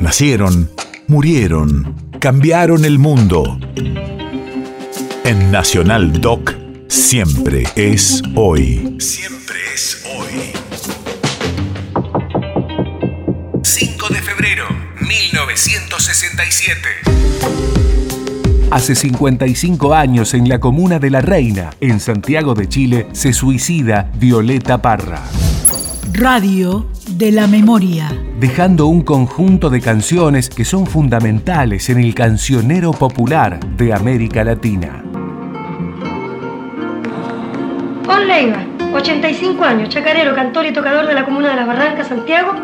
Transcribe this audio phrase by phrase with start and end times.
[0.00, 0.70] Nacieron,
[1.08, 3.60] murieron, cambiaron el mundo.
[5.24, 6.54] En Nacional Doc,
[6.88, 8.96] siempre es hoy.
[8.98, 10.52] Siempre es hoy.
[13.62, 14.64] 5 de febrero,
[15.06, 16.80] 1967.
[18.70, 24.10] Hace 55 años en la comuna de La Reina, en Santiago de Chile, se suicida
[24.14, 25.22] Violeta Parra.
[26.14, 26.88] Radio
[27.20, 28.10] de la Memoria.
[28.38, 35.04] Dejando un conjunto de canciones que son fundamentales en el cancionero popular de América Latina.
[38.06, 42.54] Juan Leiva, 85 años, chacarero, cantor y tocador de la comuna de Las Barrancas, Santiago,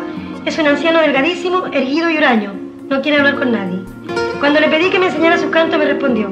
[0.43, 2.55] es un anciano delgadísimo, erguido y huraño.
[2.89, 3.83] No quiere hablar con nadie.
[4.39, 6.31] Cuando le pedí que me enseñara sus cantos, me respondió: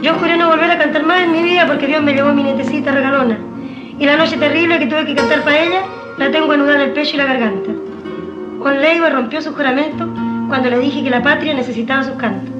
[0.00, 2.44] Yo juré no volver a cantar más en mi vida porque Dios me llevó mi
[2.44, 3.40] nietecita regalona.
[3.98, 5.82] Y la noche terrible que tuve que cantar para ella,
[6.18, 7.70] la tengo anudada en el pecho y la garganta.
[8.58, 10.08] Juan Leiva rompió su juramento
[10.48, 12.50] cuando le dije que la patria necesitaba sus cantos.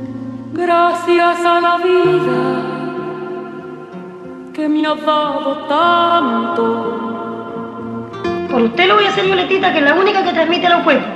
[0.53, 2.77] Gracias a la vida
[4.53, 7.03] que me ha dado tanto.
[8.51, 10.83] Por usted lo voy a hacer Violetita, que es la única que transmite a los
[10.83, 11.07] pueblos.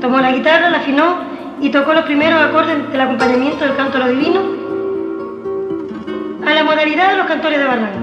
[0.00, 1.16] Tomó la guitarra, la afinó
[1.60, 4.62] y tocó los primeros acordes del acompañamiento del canto a lo divino
[6.46, 8.01] a la modalidad de los cantores de Barranca.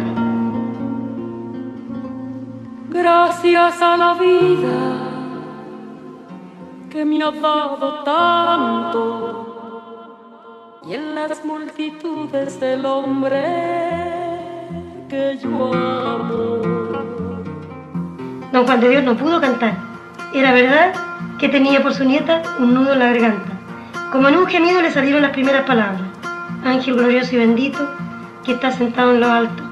[3.11, 4.77] Gracias a la vida
[6.91, 8.99] que me ha dado tanto
[10.87, 13.41] y en las multitudes del hombre
[15.09, 16.61] que yo amo.
[18.51, 19.73] Don Juan de Dios no pudo cantar.
[20.31, 20.93] Era verdad
[21.39, 23.53] que tenía por su nieta un nudo en la garganta.
[24.11, 26.03] Como en un gemido le salieron las primeras palabras.
[26.63, 27.89] Ángel glorioso y bendito,
[28.45, 29.63] que está sentado en lo alto.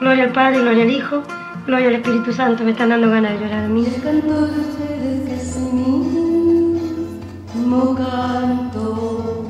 [0.00, 1.22] Gloria al Padre, gloria al Hijo,
[1.70, 2.64] gloria al Espíritu Santo.
[2.64, 3.86] Me están dando ganas de llorar a mí.
[3.86, 5.56] El canto de ustedes que es
[7.54, 9.46] mismo canto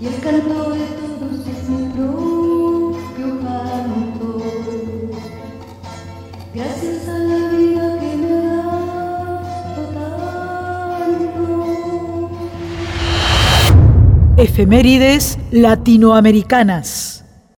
[0.00, 4.42] y el canto de todos es mi propio canto.
[6.52, 8.56] Gracias a la vida que me ha
[9.76, 9.82] dado
[11.06, 11.50] tanto.
[14.38, 17.17] Efemérides latinoamericanas.